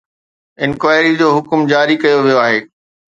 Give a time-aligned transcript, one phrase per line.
[0.65, 2.57] Inquiry جو حڪم جاري ڪيو ويو آهي.